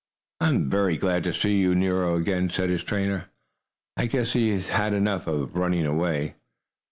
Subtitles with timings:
[0.39, 3.25] "I'm very glad to get Nero again," said his trainer.
[3.95, 6.33] "I guess he has had enough of running away."